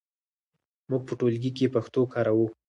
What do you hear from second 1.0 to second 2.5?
په ټولګي کې پښتو کاروو.